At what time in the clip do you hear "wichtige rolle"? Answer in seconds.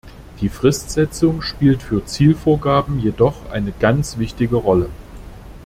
4.17-4.89